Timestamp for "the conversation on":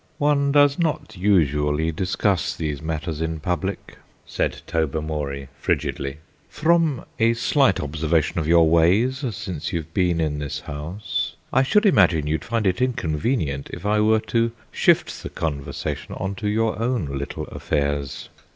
15.21-16.33